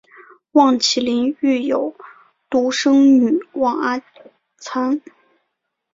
[0.53, 1.93] 望麒麟育有
[2.49, 4.01] 独生女望阿
[4.57, 4.99] 参。